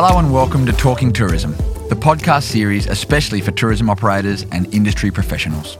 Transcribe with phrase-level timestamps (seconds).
[0.00, 1.56] Hello and welcome to Talking Tourism,
[1.88, 5.76] the podcast series especially for tourism operators and industry professionals.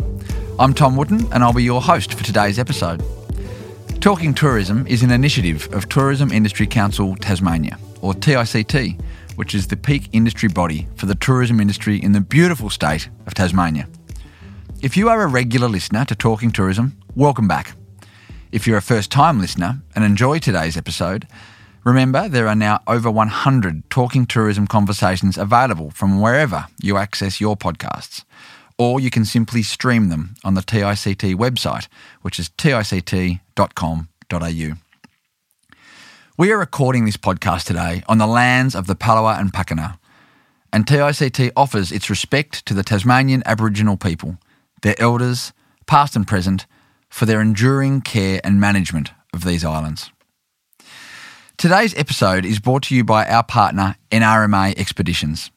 [0.59, 3.01] I'm Tom Wootton and I'll be your host for today's episode.
[4.01, 9.01] Talking Tourism is an initiative of Tourism Industry Council Tasmania, or TICT,
[9.37, 13.35] which is the peak industry body for the tourism industry in the beautiful state of
[13.35, 13.87] Tasmania.
[14.83, 17.77] If you are a regular listener to Talking Tourism, welcome back.
[18.51, 21.29] If you're a first time listener and enjoy today's episode,
[21.89, 27.57] remember there are now over 100 Talking Tourism conversations available from wherever you access your
[27.57, 28.25] podcasts.
[28.79, 31.89] Or you can simply stream them on the TICT website,
[32.23, 33.41] which is tict.com.au.
[36.37, 39.99] We are recording this podcast today on the lands of the Palawa and Pakana,
[40.73, 44.37] and TICT offers its respect to the Tasmanian Aboriginal people,
[44.83, 45.53] their elders,
[45.87, 46.67] past and present,
[47.09, 50.11] for their enduring care and management of these islands.
[51.59, 55.51] Today's episode is brought to you by our partner, NRMA Expeditions.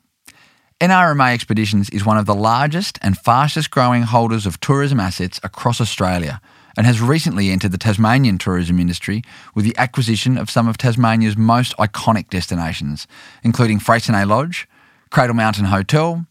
[0.80, 5.80] NRMA Expeditions is one of the largest and fastest growing holders of tourism assets across
[5.80, 6.42] Australia
[6.76, 9.22] and has recently entered the Tasmanian tourism industry
[9.54, 13.06] with the acquisition of some of Tasmania's most iconic destinations,
[13.44, 14.68] including Freycinet Lodge,
[15.12, 16.26] Cradle Mountain Hotel,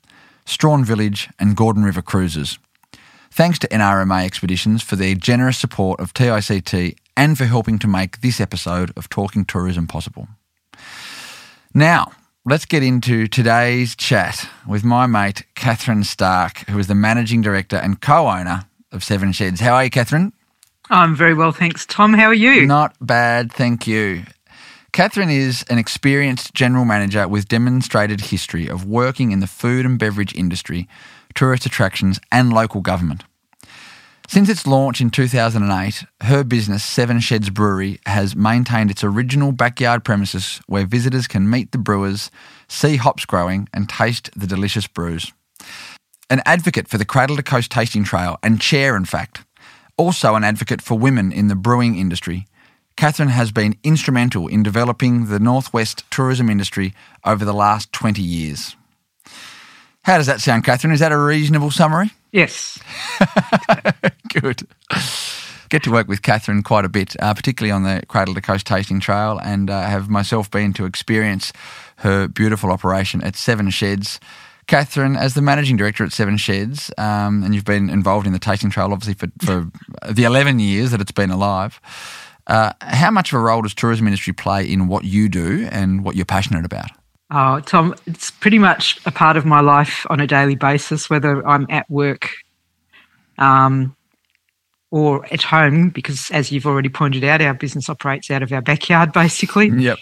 [0.46, 2.58] Strahan Village, and Gordon River Cruises.
[3.30, 8.20] Thanks to NRMA Expeditions for their generous support of TICT and for helping to make
[8.20, 10.28] this episode of Talking Tourism possible.
[11.74, 12.12] Now,
[12.44, 17.76] let's get into today's chat with my mate, Catherine Stark, who is the Managing Director
[17.76, 19.60] and co owner of Seven Sheds.
[19.60, 20.32] How are you, Catherine?
[20.90, 21.86] I'm very well, thanks.
[21.86, 22.66] Tom, how are you?
[22.66, 24.24] Not bad, thank you.
[24.92, 29.98] Catherine is an experienced general manager with demonstrated history of working in the food and
[29.98, 30.88] beverage industry,
[31.34, 33.22] tourist attractions, and local government.
[34.30, 40.04] Since its launch in 2008, her business, Seven Sheds Brewery, has maintained its original backyard
[40.04, 42.30] premises where visitors can meet the brewers,
[42.68, 45.32] see hops growing, and taste the delicious brews.
[46.30, 49.44] An advocate for the Cradle to Coast Tasting Trail and chair, in fact,
[49.96, 52.46] also an advocate for women in the brewing industry,
[52.96, 58.76] Catherine has been instrumental in developing the Northwest tourism industry over the last 20 years.
[60.04, 60.92] How does that sound, Catherine?
[60.92, 62.12] Is that a reasonable summary?
[62.32, 62.78] Yes.
[64.40, 64.66] Good.
[65.68, 68.66] Get to work with Catherine quite a bit, uh, particularly on the Cradle to Coast
[68.66, 71.52] Tasting Trail, and uh, have myself been to experience
[71.98, 74.18] her beautiful operation at Seven Sheds.
[74.66, 78.38] Catherine, as the managing director at Seven Sheds, um, and you've been involved in the
[78.38, 79.70] tasting trail obviously for, for
[80.12, 81.80] the 11 years that it's been alive.
[82.46, 86.04] Uh, how much of a role does tourism industry play in what you do and
[86.04, 86.90] what you're passionate about?
[87.30, 91.46] Oh, Tom, it's pretty much a part of my life on a daily basis, whether
[91.46, 92.32] I'm at work
[93.38, 93.94] um,
[94.90, 98.60] or at home, because as you've already pointed out, our business operates out of our
[98.62, 99.70] backyard basically.
[99.80, 99.98] Yep.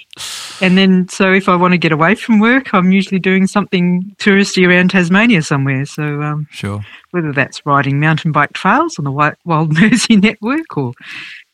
[0.61, 4.03] And then, so if I want to get away from work, I'm usually doing something
[4.19, 5.87] touristy around Tasmania somewhere.
[5.87, 6.85] So, um, Sure.
[7.13, 10.95] whether that's riding mountain bike trails on the Wi- Wild Mersey Network or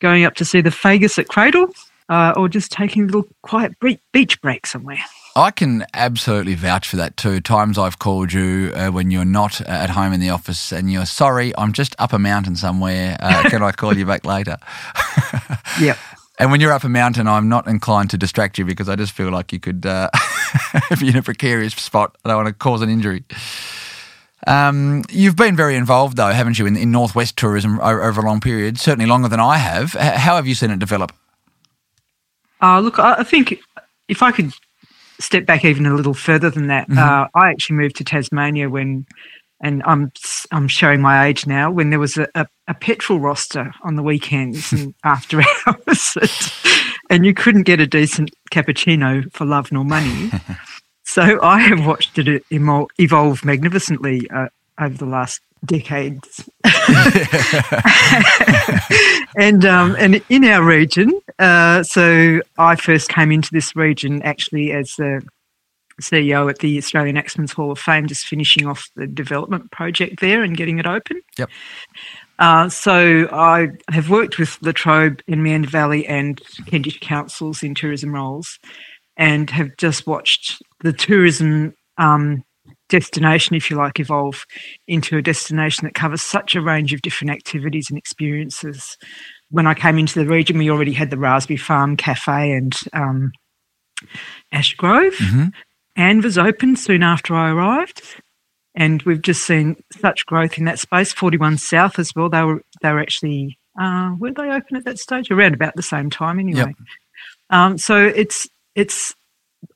[0.01, 1.67] going up to see the Fagus at Cradle
[2.09, 3.73] uh, or just taking a little quiet
[4.13, 5.01] beach break somewhere.
[5.37, 7.41] I can absolutely vouch for that too.
[7.41, 11.07] Times I've called you uh, when you're not at home in the office and you're
[11.07, 13.17] sorry, I'm just up a mountain somewhere.
[13.19, 14.57] Uh, can I call you back later?
[15.81, 15.99] Yep.
[16.39, 19.11] And when you're up a mountain, I'm not inclined to distract you because I just
[19.13, 20.09] feel like you could uh,
[21.01, 22.17] be in a precarious spot.
[22.25, 23.25] I don't want to cause an injury.
[24.47, 28.25] Um, you've been very involved, though, haven't you, in, in Northwest tourism o- over a
[28.25, 29.97] long period, certainly longer than I have.
[29.97, 31.13] H- how have you seen it develop?
[32.63, 33.59] Uh, look, I, I think
[34.09, 34.53] if I could
[35.25, 39.07] step back even a little further than that, uh, I actually moved to Tasmania when,
[39.61, 40.13] and I'm
[40.53, 44.03] I'm showing my age now, when there was a, a, a petrol roster on the
[44.03, 46.17] weekends and after hours,
[47.11, 50.31] and you couldn't get a decent cappuccino for love nor money.
[51.05, 54.49] so I have watched it evolve magnificently uh,
[54.81, 56.49] over the last decades.
[59.37, 64.73] and um, and in our region, uh, so I first came into this region actually
[64.73, 65.23] as the
[66.01, 70.43] CEO at the Australian Axemen's Hall of Fame, just finishing off the development project there
[70.43, 71.21] and getting it open.
[71.39, 71.51] Yep.
[72.39, 78.13] Uh, so I have worked with Latrobe in Meander Valley and Kentish councils in tourism
[78.13, 78.59] roles,
[79.17, 82.43] and have just watched the tourism um,
[82.89, 84.45] destination, if you like, evolve
[84.87, 88.97] into a destination that covers such a range of different activities and experiences.
[89.51, 93.33] When I came into the region, we already had the Raspberry Farm Cafe and um,
[94.53, 95.15] Ash Grove.
[95.15, 95.53] Mhm.
[95.97, 98.03] And was open soon after I arrived.
[98.75, 101.13] And we've just seen such growth in that space.
[101.13, 102.29] 41 South as well.
[102.29, 105.31] They were they were actually uh, were they open at that stage?
[105.31, 106.75] Around about the same time anyway.
[107.51, 109.15] Um, so it's it's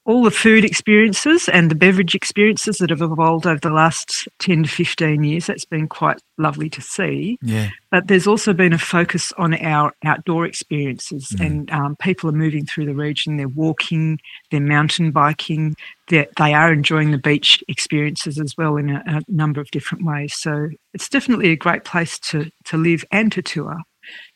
[0.09, 4.63] all the food experiences and the beverage experiences that have evolved over the last 10
[4.63, 5.47] to 15 years.
[5.47, 7.39] That's been quite lovely to see.
[7.43, 7.69] Yeah.
[7.91, 11.47] But there's also been a focus on our outdoor experiences, mm.
[11.47, 13.37] and um, people are moving through the region.
[13.37, 14.19] They're walking,
[14.51, 15.77] they're mountain biking,
[16.09, 20.07] they're, they are enjoying the beach experiences as well in a, a number of different
[20.07, 20.35] ways.
[20.35, 23.77] So it's definitely a great place to, to live and to tour.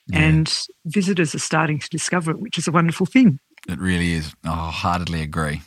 [0.08, 0.18] Yeah.
[0.18, 3.38] And visitors are starting to discover it, which is a wonderful thing.
[3.68, 4.34] It really is.
[4.44, 5.62] I heartedly agree.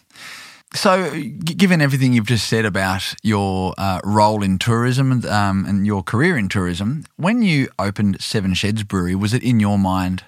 [0.73, 1.09] So,
[1.45, 6.03] given everything you've just said about your uh, role in tourism and, um, and your
[6.03, 10.25] career in tourism, when you opened Seven Sheds Brewery, was it in your mind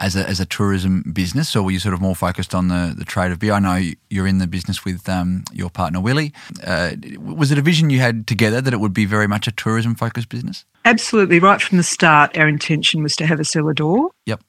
[0.00, 2.94] as a, as a tourism business, or were you sort of more focused on the,
[2.96, 3.52] the trade of beer?
[3.52, 6.32] I know you're in the business with um, your partner Willie.
[6.66, 9.52] Uh, was it a vision you had together that it would be very much a
[9.52, 10.64] tourism focused business?
[10.84, 11.38] Absolutely.
[11.38, 14.10] Right from the start, our intention was to have a cellar door.
[14.26, 14.42] Yep.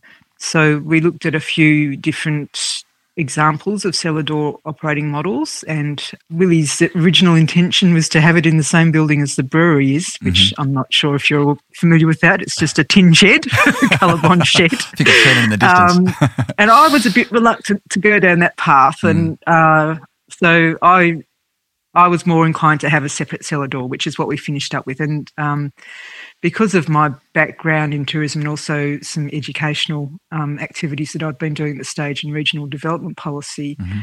[0.46, 2.84] So we looked at a few different
[3.18, 8.58] examples of cellar door operating models, and Willie's original intention was to have it in
[8.58, 10.62] the same building as the brewery is, which mm-hmm.
[10.62, 12.44] I'm not sure if you're familiar with that.
[12.44, 13.42] It's just a tin shed,
[13.98, 14.72] Colorbond shed.
[14.72, 16.22] I think seen in the distance.
[16.22, 19.10] Um, and I was a bit reluctant to go down that path, mm.
[19.10, 19.96] and uh,
[20.30, 21.24] so I
[21.96, 24.76] I was more inclined to have a separate cellar door, which is what we finished
[24.76, 25.00] up with.
[25.00, 25.72] And um,
[26.42, 31.54] because of my background in tourism and also some educational um, activities that I'd been
[31.54, 34.02] doing at the stage in regional development policy, mm-hmm.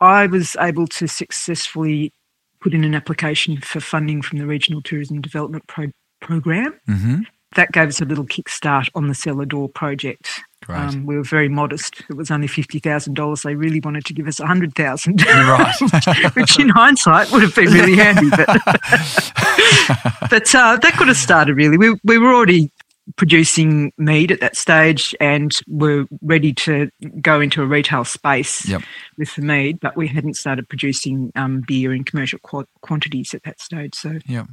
[0.00, 2.12] I was able to successfully
[2.60, 5.90] put in an application for funding from the Regional Tourism Development Pro-
[6.20, 6.78] Program.
[6.88, 7.22] Mm-hmm.
[7.56, 10.40] That gave us a little kickstart on the cellar door project.
[10.68, 12.02] Um, we were very modest.
[12.08, 13.42] It was only fifty thousand dollars.
[13.42, 15.74] They really wanted to give us a hundred thousand, right?
[16.34, 18.30] which, in hindsight, would have been really handy.
[18.30, 18.46] But,
[20.30, 21.56] but uh, that could have started.
[21.56, 22.70] Really, we we were already
[23.16, 26.88] producing mead at that stage and were ready to
[27.20, 28.82] go into a retail space yep.
[29.18, 33.42] with the mead, but we hadn't started producing um, beer in commercial qu- quantities at
[33.42, 33.94] that stage.
[33.94, 34.44] So yeah.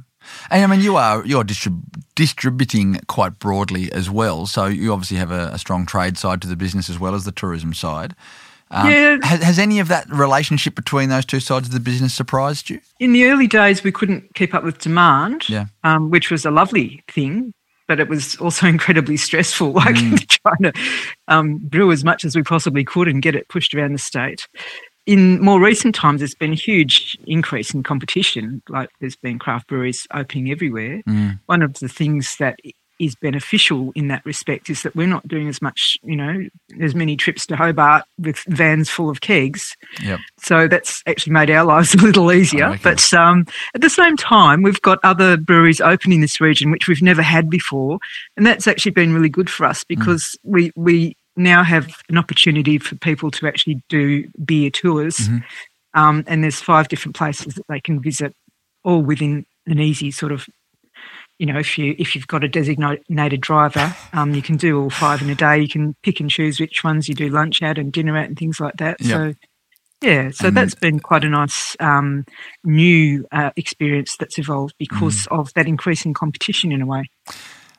[0.50, 4.44] And I mean, you are you're distrib- distributing quite broadly as well.
[4.44, 7.24] So you obviously have a, a, strong trade side to the business as well as
[7.24, 8.14] the tourism side.
[8.70, 9.16] Um, yeah.
[9.22, 12.78] Has, has, any of that relationship between those two sides of the business surprised you?
[12.98, 15.68] In the early days, we couldn't keep up with demand, yeah.
[15.82, 17.54] um, which was a lovely thing,
[17.88, 20.18] but it was also incredibly stressful, like mm.
[20.42, 20.72] trying to
[21.28, 24.46] um, brew as much as we possibly could and get it pushed around the state
[25.06, 28.62] in more recent times, there's been a huge increase in competition.
[28.68, 31.02] Like there's been craft breweries opening everywhere.
[31.08, 31.40] Mm.
[31.46, 32.58] One of the things that
[33.00, 36.46] is beneficial in that respect is that we're not doing as much, you know,
[36.80, 39.74] as many trips to Hobart with vans full of kegs.
[40.02, 40.20] Yep.
[40.38, 42.78] So that's actually made our lives a little easier.
[42.82, 46.86] But um, at the same time, we've got other breweries open in this region, which
[46.86, 47.98] we've never had before.
[48.36, 50.52] And that's actually been really good for us because mm.
[50.52, 55.16] we, we now have an opportunity for people to actually do beer tours.
[55.16, 55.38] Mm-hmm.
[55.94, 58.34] Um, and there's five different places that they can visit,
[58.84, 60.46] all within an easy sort of,
[61.38, 64.90] you know, if you if you've got a designated driver, um, you can do all
[64.90, 65.58] five in a day.
[65.58, 68.38] You can pick and choose which ones you do lunch at and dinner at and
[68.38, 69.00] things like that.
[69.00, 69.10] Yep.
[69.10, 69.34] So.
[70.02, 72.24] Yeah, so that's been quite a nice um,
[72.64, 75.38] new uh, experience that's evolved because mm.
[75.38, 77.04] of that increasing competition in a way.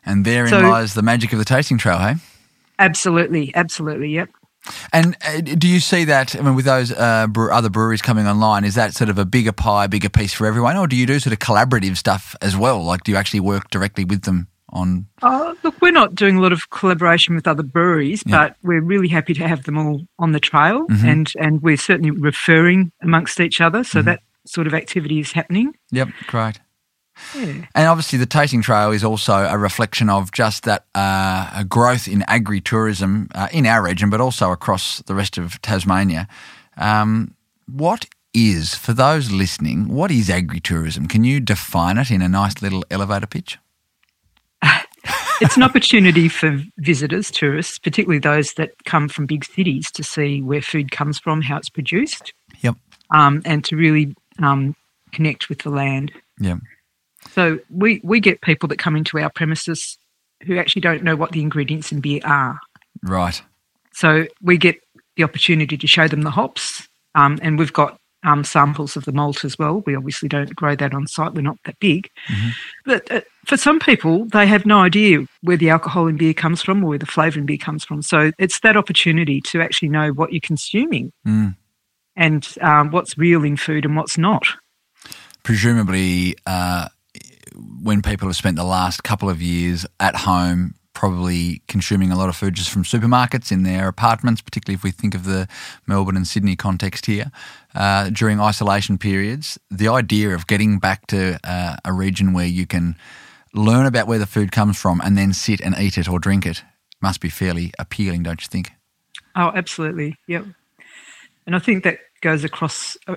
[0.06, 2.16] And therein so, lies the magic of the tasting trail, hey?
[2.82, 4.30] Absolutely, absolutely, yep.
[4.92, 6.36] And uh, do you see that?
[6.36, 9.52] I mean, with those uh, other breweries coming online, is that sort of a bigger
[9.52, 12.84] pie, bigger piece for everyone, or do you do sort of collaborative stuff as well?
[12.84, 15.08] Like, do you actually work directly with them on?
[15.22, 18.48] Uh, look, we're not doing a lot of collaboration with other breweries, yeah.
[18.48, 21.08] but we're really happy to have them all on the trail, mm-hmm.
[21.08, 24.08] and and we're certainly referring amongst each other, so mm-hmm.
[24.08, 25.74] that sort of activity is happening.
[25.92, 26.60] Yep, great.
[27.36, 27.66] Yeah.
[27.76, 32.24] And obviously, the tasting trail is also a reflection of just that uh, growth in
[32.28, 36.28] agri tourism uh, in our region, but also across the rest of Tasmania.
[36.78, 37.36] Um,
[37.68, 41.08] what is, for those listening, what is agri tourism?
[41.08, 43.58] Can you define it in a nice little elevator pitch?
[45.42, 50.42] it's an opportunity for visitors, tourists, particularly those that come from big cities, to see
[50.42, 52.34] where food comes from, how it's produced.
[52.62, 52.76] Yep.
[53.14, 54.76] Um, and to really um,
[55.12, 56.12] connect with the land.
[56.40, 56.60] Yep.
[57.34, 59.98] So we, we get people that come into our premises
[60.44, 62.60] who actually don't know what the ingredients in beer are.
[63.04, 63.42] Right.
[63.94, 64.82] So we get
[65.16, 69.12] the opportunity to show them the hops, um, and we've got um, samples of the
[69.12, 69.84] malt as well.
[69.86, 72.10] We obviously don't grow that on site; we're not that big.
[72.30, 72.50] Mm-hmm.
[72.86, 76.62] But uh, for some people, they have no idea where the alcohol in beer comes
[76.62, 78.02] from or where the flavour in beer comes from.
[78.02, 81.56] So it's that opportunity to actually know what you're consuming mm.
[82.16, 84.44] and um, what's real in food and what's not.
[85.44, 86.36] Presumably.
[86.46, 86.88] Uh
[87.56, 92.30] when people have spent the last couple of years at home probably consuming a lot
[92.30, 95.48] of food just from supermarkets in their apartments, particularly if we think of the
[95.88, 97.32] Melbourne and Sydney context here,
[97.74, 99.58] uh, during isolation periods.
[99.70, 102.96] The idea of getting back to uh, a region where you can
[103.54, 106.46] learn about where the food comes from and then sit and eat it or drink
[106.46, 106.64] it
[107.02, 108.72] must be fairly appealing, don't you think?
[109.36, 110.16] Oh, absolutely.
[110.28, 110.46] Yep.
[111.48, 113.16] And I think that goes across, uh,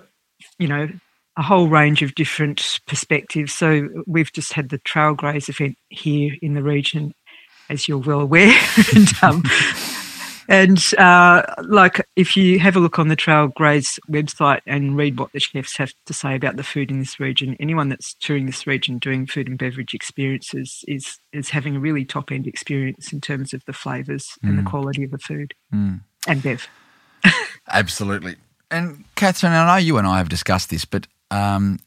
[0.58, 0.88] you know,
[1.36, 3.52] a whole range of different perspectives.
[3.52, 7.14] So we've just had the Trail Graze event here in the region,
[7.68, 8.56] as you're well aware.
[8.94, 9.42] and, um,
[10.48, 15.18] and uh, like, if you have a look on the Trail Graze website and read
[15.18, 18.46] what the chefs have to say about the food in this region, anyone that's touring
[18.46, 23.12] this region doing food and beverage experiences is is having a really top end experience
[23.12, 24.50] in terms of the flavours mm.
[24.50, 24.70] and the mm.
[24.70, 26.00] quality of the food mm.
[26.28, 26.68] and bev.
[27.70, 28.36] Absolutely.
[28.70, 31.78] And Catherine, I know you and I have discussed this, but um,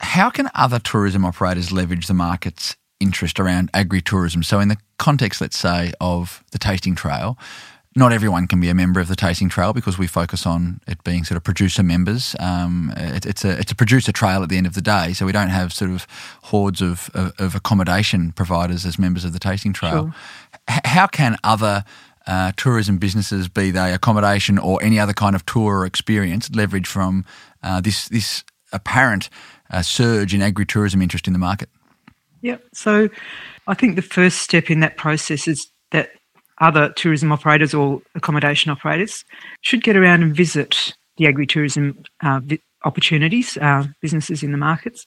[0.00, 4.42] how can other tourism operators leverage the market's interest around agri-tourism?
[4.42, 7.36] So, in the context, let's say, of the Tasting Trail,
[7.96, 11.02] not everyone can be a member of the Tasting Trail because we focus on it
[11.04, 12.36] being sort of producer members.
[12.38, 15.26] Um, it, it's a it's a producer trail at the end of the day, so
[15.26, 16.06] we don't have sort of
[16.44, 20.04] hordes of, of, of accommodation providers as members of the Tasting Trail.
[20.04, 20.14] Sure.
[20.70, 21.84] H- how can other
[22.26, 26.86] uh, tourism businesses, be they accommodation or any other kind of tour or experience, leverage
[26.86, 27.24] from
[27.62, 29.28] uh, this this apparent
[29.70, 31.68] uh, surge in agri-tourism interest in the market?
[32.40, 33.08] Yeah, so
[33.66, 36.10] I think the first step in that process is that
[36.60, 39.24] other tourism operators or accommodation operators
[39.62, 42.40] should get around and visit the agri-tourism uh,
[42.84, 45.06] opportunities, uh, businesses in the markets,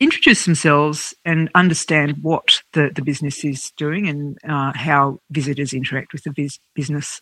[0.00, 6.12] introduce themselves and understand what the, the business is doing and uh, how visitors interact
[6.12, 7.20] with the biz- business.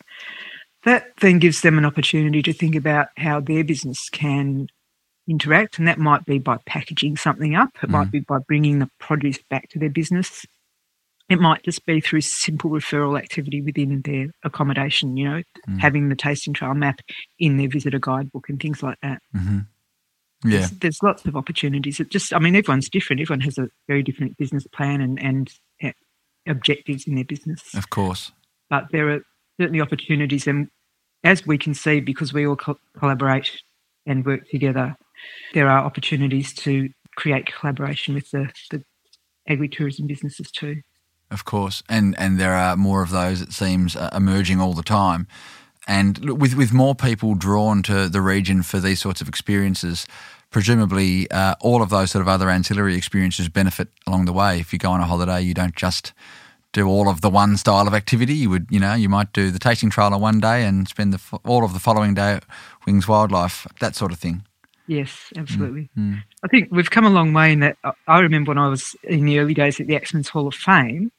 [0.83, 4.67] That then gives them an opportunity to think about how their business can
[5.27, 7.91] interact, and that might be by packaging something up, it mm.
[7.91, 10.45] might be by bringing the produce back to their business.
[11.29, 15.79] It might just be through simple referral activity within their accommodation, you know, mm.
[15.79, 16.99] having the tasting trail map
[17.39, 19.21] in their visitor guidebook and things like that.
[19.35, 19.59] Mm-hmm.
[20.45, 20.59] Yeah.
[20.59, 22.01] There's, there's, lots of opportunities.
[22.01, 23.21] It just, I mean, everyone's different.
[23.21, 25.91] Everyone has a very different business plan and, and uh,
[26.45, 27.73] objectives in their business.
[27.73, 28.33] Of course.
[28.69, 29.21] But there are
[29.59, 30.45] certainly opportunities.
[30.45, 30.67] And
[31.23, 33.61] as we can see, because we all co- collaborate
[34.05, 34.97] and work together,
[35.53, 38.83] there are opportunities to create collaboration with the, the
[39.47, 40.81] agri-tourism businesses too.
[41.31, 43.41] Of course, and and there are more of those.
[43.41, 45.27] It seems uh, emerging all the time,
[45.87, 50.05] and with with more people drawn to the region for these sorts of experiences,
[50.51, 54.59] presumably uh, all of those sort of other ancillary experiences benefit along the way.
[54.59, 56.13] If you go on a holiday, you don't just
[56.71, 58.33] do all of the one style of activity.
[58.33, 61.39] You would, you know, you might do the tasting on one day and spend the
[61.45, 62.45] all of the following day at
[62.85, 64.43] Wings Wildlife, that sort of thing.
[64.87, 65.89] Yes, absolutely.
[65.97, 66.15] Mm-hmm.
[66.43, 67.77] I think we've come a long way in that.
[68.07, 71.11] I remember when I was in the early days at the Axemen's Hall of Fame,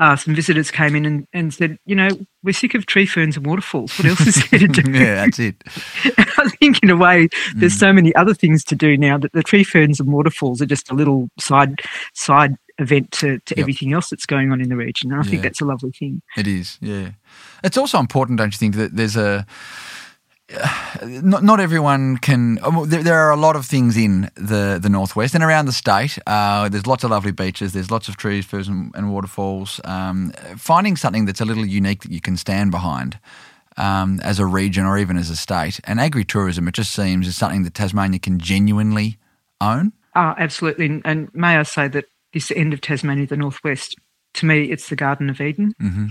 [0.00, 2.08] uh, some visitors came in and, and said, you know,
[2.42, 3.96] we're sick of tree ferns and waterfalls.
[3.98, 4.90] What else is there to do?
[4.92, 5.62] yeah, that's it.
[6.38, 7.80] I think, in a way, there's mm.
[7.80, 10.90] so many other things to do now that the tree ferns and waterfalls are just
[10.90, 11.80] a little side
[12.14, 13.58] side event to, to yep.
[13.58, 15.12] everything else that's going on in the region.
[15.12, 15.30] And I yeah.
[15.30, 16.22] think that's a lovely thing.
[16.34, 17.10] It is, yeah.
[17.62, 19.46] It's also important, don't you think, that there's a
[21.02, 22.58] not, not everyone can.
[22.62, 25.72] Um, there, there, are a lot of things in the, the northwest and around the
[25.72, 26.18] state.
[26.26, 27.72] Uh, there's lots of lovely beaches.
[27.72, 29.80] There's lots of trees, firs, and, and waterfalls.
[29.84, 33.18] Um, finding something that's a little unique that you can stand behind
[33.76, 35.80] um, as a region or even as a state.
[35.84, 39.18] And agri-tourism, it just seems, is something that Tasmania can genuinely
[39.60, 39.92] own.
[40.16, 41.00] Oh, absolutely.
[41.04, 43.96] And may I say that this end of Tasmania, the northwest,
[44.34, 45.74] to me, it's the Garden of Eden.
[45.80, 46.06] Mm-hmm.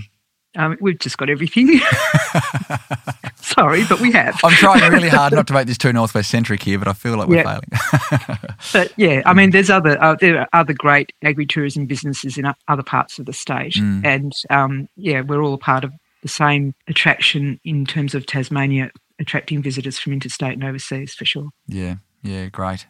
[0.56, 1.80] Um, we've just got everything.
[3.36, 4.38] Sorry, but we have.
[4.44, 7.16] I'm trying really hard not to make this too northwest centric here, but I feel
[7.16, 7.60] like we're yeah.
[7.60, 8.38] failing.
[8.72, 12.82] but yeah, I mean, there's other uh, there are other great agri-tourism businesses in other
[12.82, 14.04] parts of the state, mm.
[14.04, 15.92] and um, yeah, we're all a part of
[16.22, 21.50] the same attraction in terms of Tasmania attracting visitors from interstate and overseas for sure.
[21.66, 22.86] Yeah, yeah, great.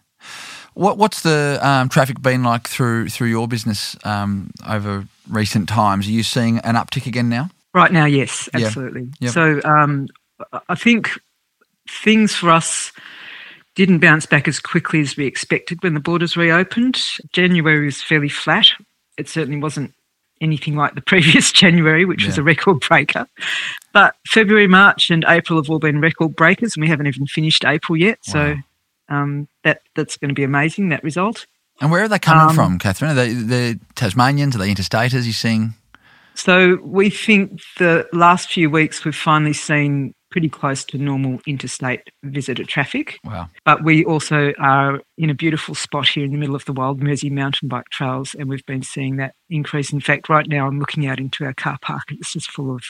[0.75, 6.07] What, what's the um, traffic been like through through your business um, over recent times?
[6.07, 7.51] Are you seeing an uptick again now?
[7.73, 9.09] Right now, yes, absolutely.
[9.21, 9.31] Yeah.
[9.31, 10.09] So um,
[10.69, 11.11] I think
[11.89, 12.93] things for us
[13.75, 17.01] didn't bounce back as quickly as we expected when the borders reopened.
[17.33, 18.67] January was fairly flat.
[19.17, 19.95] It certainly wasn't
[20.41, 22.29] anything like the previous January, which yeah.
[22.29, 23.27] was a record breaker.
[23.93, 27.65] But February, March, and April have all been record breakers, and we haven't even finished
[27.65, 28.19] April yet.
[28.29, 28.33] Wow.
[28.33, 28.57] So
[29.09, 30.89] um, that that's going to be amazing.
[30.89, 31.47] That result.
[31.81, 33.13] And where are they coming um, from, Catherine?
[33.13, 34.55] Are they the Tasmanians?
[34.55, 35.25] Are they interstaters?
[35.25, 35.75] You seeing?
[36.35, 42.03] So we think the last few weeks we've finally seen pretty close to normal interstate
[42.23, 43.19] visitor traffic.
[43.25, 43.49] Wow.
[43.65, 47.03] But we also are in a beautiful spot here in the middle of the wild
[47.03, 49.93] Mersey mountain bike trails, and we've been seeing that increase.
[49.93, 52.75] In fact, right now I'm looking out into our car park, and it's just full
[52.75, 52.85] of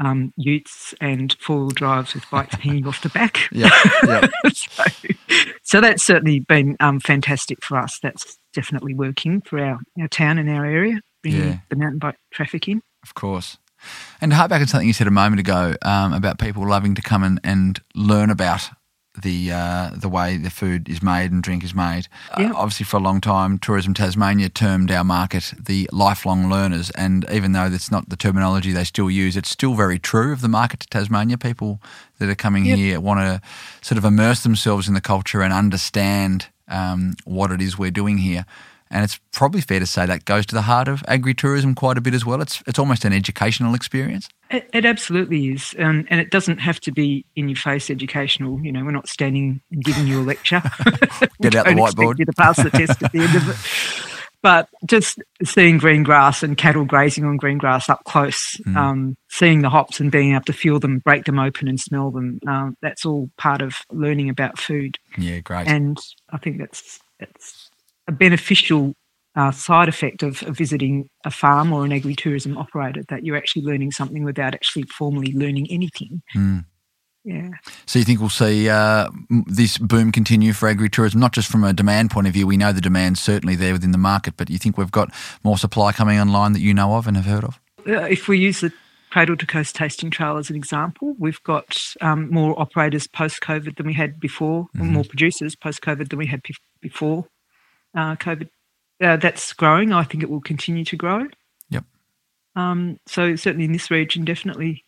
[0.00, 3.38] um, utes and four wheel drives with bikes hanging off the back.
[3.52, 3.70] Yeah,
[4.04, 4.26] yeah.
[4.52, 4.84] so,
[5.62, 7.98] so that's certainly been um, fantastic for us.
[8.02, 11.58] That's definitely working for our, our town and our area, bringing Yeah.
[11.68, 12.80] the mountain bike traffic in.
[13.02, 13.58] Of course.
[14.20, 16.94] And to hark back on something you said a moment ago um, about people loving
[16.96, 18.68] to come and, and learn about
[19.20, 22.06] the uh, the way the food is made and drink is made.
[22.32, 26.90] Uh, obviously, for a long time, Tourism Tasmania termed our market the lifelong learners.
[26.90, 30.40] And even though that's not the terminology they still use, it's still very true of
[30.40, 31.36] the market to Tasmania.
[31.38, 31.80] People
[32.18, 32.78] that are coming Yep.
[32.78, 33.40] here want to
[33.80, 38.18] sort of immerse themselves in the culture and understand um, what it is we're doing
[38.18, 38.44] here.
[38.90, 42.00] And it's probably fair to say that goes to the heart of agri-tourism quite a
[42.00, 42.40] bit as well.
[42.42, 44.28] It's it's almost an educational experience.
[44.50, 48.60] It, it absolutely is, um, and it doesn't have to be in your face educational.
[48.60, 50.60] You know, we're not standing giving you a lecture.
[51.40, 52.18] Get out the whiteboard.
[52.18, 54.06] You to pass the test at the end of it.
[54.42, 58.76] But just seeing green grass and cattle grazing on green grass up close, Mm.
[58.76, 62.10] um, seeing the hops and being able to feel them, break them open and smell
[62.10, 64.96] them, um, that's all part of learning about food.
[65.18, 65.68] Yeah, great.
[65.68, 65.98] And
[66.30, 67.69] I think that's that's
[68.10, 68.92] a beneficial
[69.36, 73.62] uh, side effect of, of visiting a farm or an agri-tourism operator that you're actually
[73.62, 76.20] learning something without actually formally learning anything.
[76.34, 76.64] Mm.
[77.22, 77.50] Yeah.
[77.86, 79.08] So you think we'll see uh,
[79.46, 82.46] this boom continue for agri-tourism, not just from a demand point of view.
[82.46, 85.14] We know the demand's certainly there within the market, but you think we've got
[85.44, 87.60] more supply coming online that you know of and have heard of?
[87.86, 88.72] Uh, if we use the
[89.10, 93.86] Cradle to Coast Tasting Trail as an example, we've got um, more operators post-COVID than
[93.86, 97.26] we had before, or more producers post-COVID than we had bef- before
[97.94, 98.48] uh, COVID.
[99.02, 99.92] Uh, that's growing.
[99.92, 101.26] I think it will continue to grow.
[101.70, 101.84] Yep.
[102.56, 104.84] Um, so certainly in this region, definitely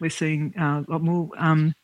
[0.00, 1.30] we're seeing uh, a lot more.
[1.36, 1.74] Um,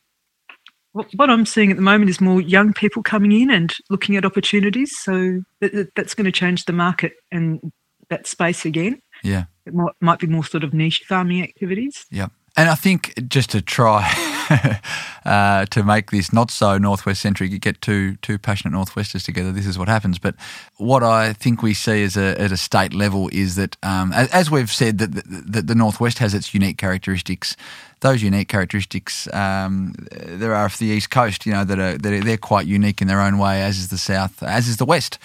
[0.92, 4.14] what, what I'm seeing at the moment is more young people coming in and looking
[4.16, 4.92] at opportunities.
[5.00, 7.72] So that, that- that's going to change the market and
[8.10, 9.00] that space again.
[9.24, 12.04] Yeah, It might, might be more sort of niche farming activities.
[12.10, 12.30] yep.
[12.56, 14.02] And I think just to try
[15.24, 19.52] uh, to make this not so northwest centric, you get two two passionate northwesters together.
[19.52, 20.18] This is what happens.
[20.18, 20.34] But
[20.76, 24.28] what I think we see as a at a state level is that, um, as,
[24.30, 27.56] as we've said, that the, that the northwest has its unique characteristics.
[28.00, 32.12] Those unique characteristics um, there are for the east coast, you know, that are that
[32.12, 34.84] are, they're quite unique in their own way, as is the south, as is the
[34.84, 35.18] west.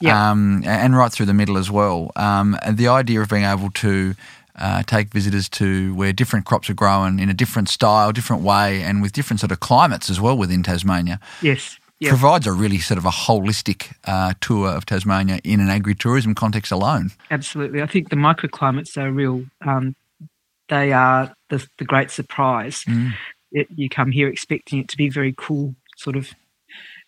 [0.00, 0.30] Yeah.
[0.30, 2.12] Um, and right through the middle as well.
[2.14, 4.14] Um, and the idea of being able to
[4.58, 8.82] uh, take visitors to where different crops are grown in a different style, different way,
[8.82, 11.78] and with different sort of climates as well within Tasmania Yes.
[12.00, 12.10] Yeah.
[12.10, 16.70] provides a really sort of a holistic uh, tour of Tasmania in an agri-tourism context
[16.70, 17.10] alone.
[17.30, 17.82] Absolutely.
[17.82, 19.44] I think the microclimates are real.
[19.66, 19.96] Um,
[20.68, 22.84] they are the, the great surprise.
[23.50, 26.30] It, you come here expecting it to be very cool, sort of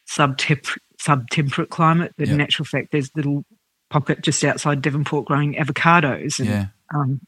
[0.07, 3.45] sub-temp- sub-temperate climate, but in actual fact, there's a little
[3.91, 6.39] pocket just outside Devonport growing avocados.
[6.39, 7.21] And, Yeah, um,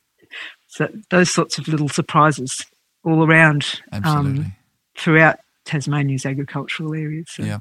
[0.73, 2.65] so those sorts of little surprises
[3.05, 4.53] all around um,
[4.97, 7.27] throughout Tasmania's agricultural areas.
[7.29, 7.59] So, yeah.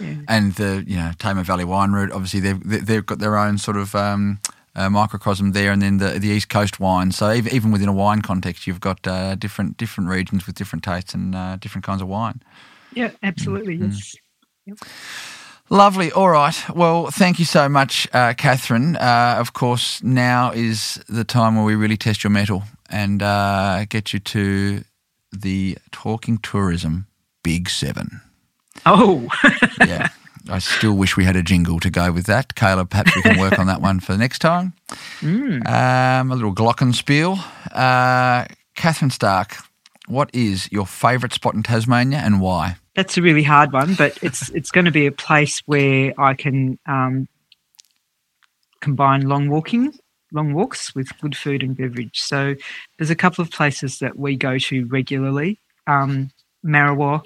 [0.00, 0.14] yeah.
[0.26, 3.58] And the you know Tamar Valley Wine Route, obviously they've they- they've got their own
[3.58, 4.38] sort of um,
[4.74, 7.12] uh, microcosm there, and then the the East Coast wine.
[7.12, 10.82] So even, even within a wine context, you've got uh, different different regions with different
[10.82, 12.40] tastes and uh, different kinds of wine.
[12.94, 13.76] Yeah, absolutely.
[13.76, 14.16] Yes.
[15.68, 16.12] Lovely.
[16.12, 16.56] All right.
[16.74, 18.96] Well, thank you so much, uh, Catherine.
[18.96, 23.84] Uh, of course, now is the time where we really test your mettle and uh,
[23.88, 24.84] get you to
[25.32, 27.06] the Talking Tourism
[27.42, 28.20] Big Seven.
[28.84, 29.28] Oh,
[29.86, 30.08] Yeah.
[30.48, 32.54] I still wish we had a jingle to go with that.
[32.54, 34.74] Caleb, perhaps we can work on that one for the next time.
[35.20, 37.36] Um, a little glockenspiel.
[37.72, 39.56] Uh, Catherine Stark,
[40.06, 42.76] what is your favourite spot in Tasmania and why?
[42.96, 46.32] That's a really hard one, but it's it's going to be a place where I
[46.32, 47.28] can um,
[48.80, 49.92] combine long walking,
[50.32, 52.18] long walks with good food and beverage.
[52.20, 52.54] So
[52.98, 56.30] there's a couple of places that we go to regularly: um,
[56.64, 57.22] Marrawah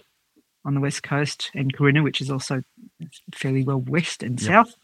[0.64, 2.62] on the west coast, and Corinna, which is also
[3.32, 4.48] fairly well west and Yep.
[4.48, 4.74] south,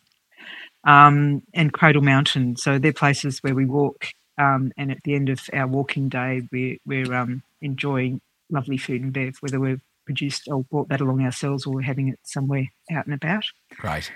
[0.84, 2.56] um, and Cradle Mountain.
[2.58, 4.06] So they're places where we walk,
[4.38, 8.20] um, and at the end of our walking day, we're we're um, enjoying
[8.50, 12.08] lovely food and bev, whether we've produced or brought that along ourselves or we're having
[12.08, 13.44] it somewhere out and about.
[13.76, 14.10] Great.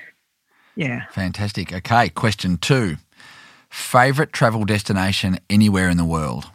[0.77, 1.07] Yeah.
[1.11, 1.73] Fantastic.
[1.73, 2.97] Okay, question two.
[3.69, 6.51] Favourite travel destination anywhere in the world?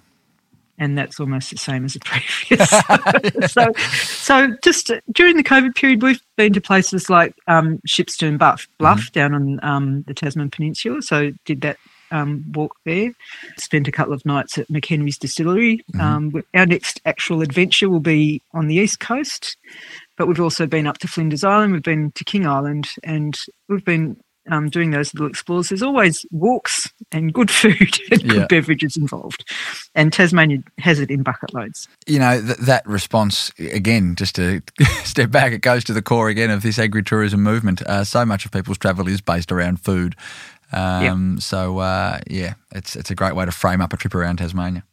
[0.77, 3.51] And that's almost the same as the previous.
[3.51, 3.71] so,
[4.03, 8.67] so just uh, during the COVID period, we've been to places like um, Shipstern Bluff,
[8.77, 11.01] Bluff down on um, the Tasman Peninsula.
[11.01, 11.77] So did that
[12.11, 13.11] um, walk there.
[13.57, 15.83] Spent a couple of nights at McHenry's Distillery.
[15.99, 19.57] Um, our next actual adventure will be on the east coast,
[20.17, 21.73] but we've also been up to Flinders Island.
[21.73, 23.37] We've been to King Island, and
[23.69, 24.17] we've been
[24.51, 25.69] um, doing those little explores.
[25.69, 28.33] There's always walks and good food and Yeah.
[28.33, 29.43] good beverages involved,
[29.95, 31.87] and Tasmania has it in bucket loads.
[32.05, 34.61] You know, th- that response, again, just to
[35.03, 37.81] step back, it goes to the core again of this agritourism movement.
[37.83, 40.15] Uh, so much of people's travel is based around food.
[40.71, 44.37] Um, So, uh, yeah, it's, it's a great way to frame up a trip around
[44.37, 44.83] Tasmania.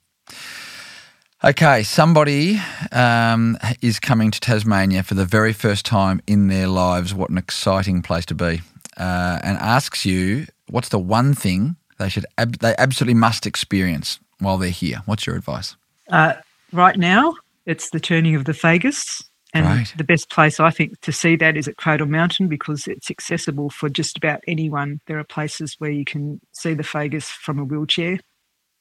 [1.45, 2.61] Okay, somebody
[2.93, 7.13] um, is coming to Tasmania for the very first time in their lives.
[7.13, 8.61] What an exciting place to be!
[8.97, 14.21] Uh, and asks you, what's the one thing they should ab- they absolutely must experience
[14.39, 15.03] while they're here?
[15.07, 15.75] What's your advice?
[16.11, 16.35] Uh,
[16.73, 17.35] right now,
[17.67, 19.25] it's the turning of the Fagus.
[19.55, 19.93] And Right.
[19.97, 23.69] the best place I think to see that is at Cradle Mountain because it's accessible
[23.69, 25.01] for just about anyone.
[25.07, 28.19] There are places where you can see the Fagus from a wheelchair,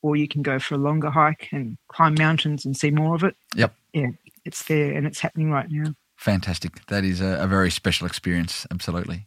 [0.01, 3.23] or you can go for a longer hike and climb mountains and see more of
[3.23, 3.35] it.
[3.55, 3.75] Yep.
[3.93, 4.07] Yeah,
[4.45, 5.93] it's there and it's happening right now.
[6.15, 6.85] Fantastic.
[6.85, 8.65] That is a, a very special experience.
[8.71, 9.25] Absolutely.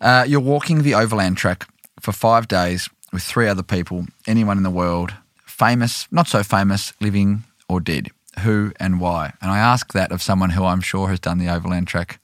[0.00, 1.68] Uh, you're walking the overland track
[2.00, 5.12] for five days with three other people, anyone in the world,
[5.44, 8.08] famous, not so famous, living or dead.
[8.38, 9.32] Who and why?
[9.40, 12.20] And I ask that of someone who I'm sure has done the overland track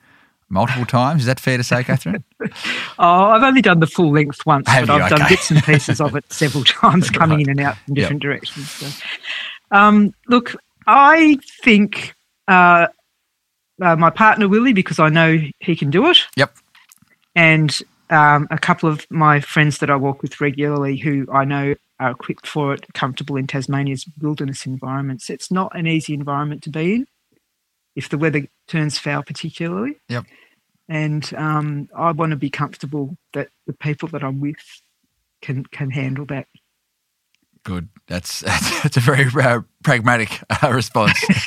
[0.48, 1.22] multiple times.
[1.22, 2.24] Is that fair to say, Catherine?
[2.98, 5.03] Oh, I've only done the full length once, Have but you?
[5.03, 8.03] I've done bits and pieces of it several times, coming in and out in Yep.
[8.03, 8.70] different directions.
[8.70, 8.87] So,
[9.70, 10.55] um, look,
[10.87, 12.14] I think
[12.48, 12.87] uh,
[13.83, 16.55] uh, my partner Willie, because I know he can do it, yep.
[17.35, 17.77] and
[18.11, 22.11] um, a couple of my friends that I walk with regularly, who I know are
[22.11, 25.30] equipped for it, comfortable in Tasmania's wilderness environments.
[25.30, 27.07] It's not an easy environment to be in
[27.94, 30.24] if the weather turns foul, particularly Yep.
[30.88, 34.57] and um, I want to be comfortable that the people that I'm with
[35.42, 36.46] can can handle that.
[37.64, 37.88] Good.
[38.09, 41.18] That's that's, that's a very uh, pragmatic uh, response.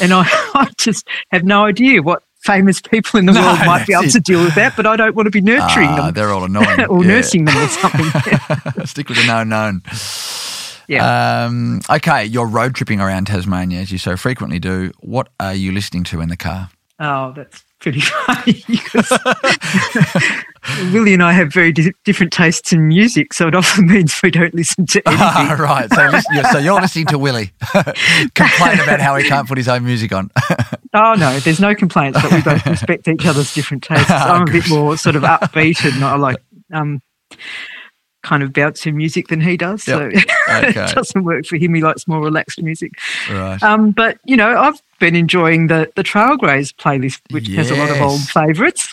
[0.00, 3.86] And I, I just have no idea what famous people in the No, world might
[3.86, 6.14] be able to deal with that, but I don't want to be nurturing Ah, them
[6.14, 6.86] they're all annoying.
[6.86, 7.08] or Yeah.
[7.08, 8.86] nursing them or something.
[8.86, 9.82] Stick with the known known.
[10.88, 11.44] yeah.
[11.46, 14.92] Um, okay, you're road tripping around Tasmania as you so frequently do.
[15.00, 16.70] What are you listening to in the car?
[17.04, 19.10] oh, that's pretty funny because
[20.92, 24.30] Willie and I have very di- different tastes in music, so it often means we
[24.30, 25.26] don't listen to anything.
[25.26, 25.92] Ah, right.
[25.92, 27.50] So, listen, so you're listening to Willie
[28.34, 30.30] complain about how he can't put his own music on.
[30.94, 34.10] Oh no, there's no complaints, but we both respect each other's different tastes.
[34.10, 36.36] I'm a bit more sort of upbeat and I like
[36.72, 37.00] um,
[38.22, 39.82] kind of bouncy music than he does.
[39.84, 40.24] So Yep.
[40.52, 40.84] Okay.
[40.84, 41.72] it doesn't work for him.
[41.74, 42.92] He likes more relaxed music.
[43.30, 43.62] right.
[43.62, 47.74] Um, but you know, I've been enjoying the the Trail Graze playlist, which has a
[47.74, 48.92] lot of old favourites.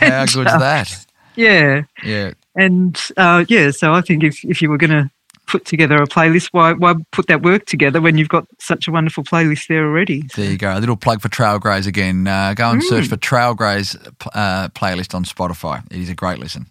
[0.00, 1.06] How good's that?
[1.36, 2.32] yeah, Yeah.
[2.54, 3.70] and uh, yeah.
[3.70, 5.10] So I think if if you were going to
[5.50, 8.92] put together a playlist, why why put that work together when you've got such a
[8.92, 10.22] wonderful playlist there already?
[10.36, 10.76] There you go.
[10.76, 12.26] A little plug for Trail Graze again.
[12.26, 13.96] Uh, go and search for Trail Graze
[14.34, 15.84] uh, playlist on Spotify.
[15.90, 16.66] It is a great listen.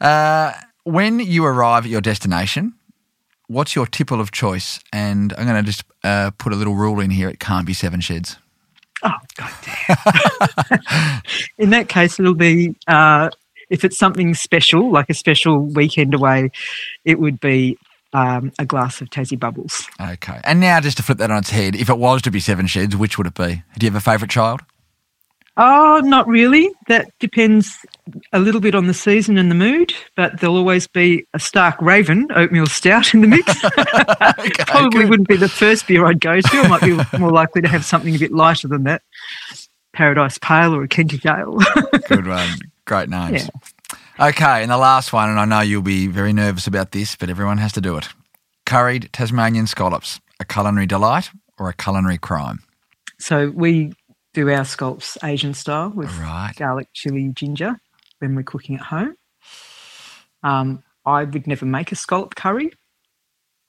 [0.00, 0.52] Uh,
[0.84, 2.74] when you arrive at your destination,
[3.46, 4.80] what's your tipple of choice?
[4.92, 7.28] And I'm going to just uh, put a little rule in here.
[7.28, 8.36] It can't be Seven Sheds.
[9.04, 11.22] Oh, goddamn.
[11.58, 13.30] In that case, it'll be, uh,
[13.72, 16.50] if it's something special, like a special weekend away,
[17.04, 17.76] it would be
[18.12, 19.86] um, a glass of Tassie Bubbles.
[20.00, 20.40] Okay.
[20.44, 22.66] And now, just to flip that on its head, if it was to be Seven
[22.66, 23.62] Sheds, which would it be?
[23.78, 24.60] Do you have a favourite child?
[25.58, 26.70] Oh, not really.
[26.88, 27.76] That depends
[28.32, 31.80] a little bit on the season and the mood, but there'll always be a Stark
[31.80, 33.52] Raven oatmeal stout in the mix.
[34.38, 35.10] Okay, Probably good.
[35.10, 36.56] wouldn't be the first beer I'd go to.
[36.58, 39.02] I might be more likely to have something a bit lighter than that.
[39.92, 41.58] Paradise Pale or a Kentish Ale.
[42.08, 42.48] Good one.
[42.86, 43.48] Great names.
[44.18, 47.30] Okay, and the last one, and I know you'll be very nervous about this, but
[47.30, 48.08] everyone has to do it.
[48.66, 52.60] Curried Tasmanian scallops, a culinary delight or a culinary crime?
[53.18, 53.92] So we
[54.34, 56.52] do our scallops Asian style with Right.
[56.56, 57.76] garlic, chili, ginger
[58.18, 59.14] when we're cooking at home.
[60.42, 62.72] Um, I would never make a scallop curry.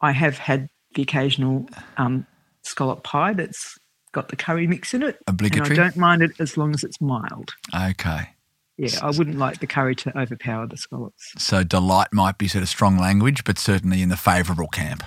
[0.01, 2.25] I have had the occasional um,
[2.63, 3.77] scallop pie that's
[4.11, 5.17] got the curry mix in it.
[5.27, 5.77] Obligatory?
[5.77, 7.53] I don't mind it as long as it's mild.
[7.75, 8.29] Okay.
[8.77, 11.33] Yeah, I wouldn't like the curry to overpower the scallops.
[11.37, 15.03] So delight might be sort of strong language, but certainly in the favourable camp.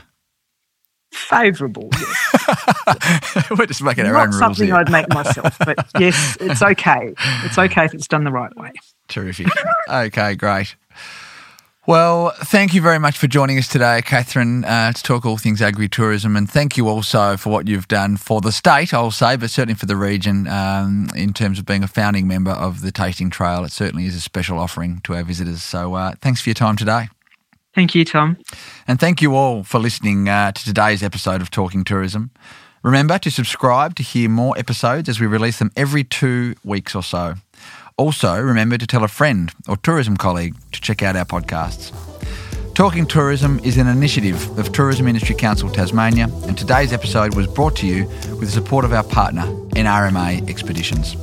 [1.13, 3.51] Favourable, yes.
[3.59, 4.77] We're just making our Not own rules something here.
[4.77, 7.15] I'd make myself, but yes, it's okay.
[7.45, 8.73] It's okay if it's done the right way.
[9.09, 9.47] Terrific.
[9.89, 10.77] okay, great.
[11.87, 15.61] Well, thank you very much for joining us today, Catherine, uh, to talk all things
[15.61, 16.37] agritourism.
[16.37, 19.77] And thank you also for what you've done for the state, I'll say, but certainly
[19.77, 23.63] for the region um, in terms of being a founding member of the Tasting Trail.
[23.63, 25.63] It certainly is a special offering to our visitors.
[25.63, 27.09] So uh, thanks for your time today.
[27.73, 28.37] Thank you, Tom.
[28.89, 32.33] And thank you all for listening uh, to today's episode of Talking Tourism.
[32.83, 37.03] Remember to subscribe to hear more episodes as we release them every two weeks or
[37.05, 37.35] so.
[37.99, 41.95] Also, remember to tell a friend or tourism colleague to check out our podcasts.
[42.75, 47.75] Talking Tourism is an initiative of Tourism Industry Council Tasmania, and today's episode was brought
[47.77, 48.05] to you
[48.39, 51.17] with the support of our partner, NRMA Expeditions.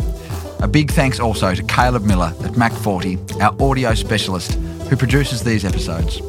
[0.61, 4.53] A big thanks also to Caleb Miller at Mac 40, our audio specialist
[4.89, 6.21] who produces these episodes.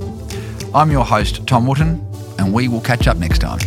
[0.75, 2.05] I'm your host, Tom Wootton,
[2.39, 3.61] and we will catch up next time.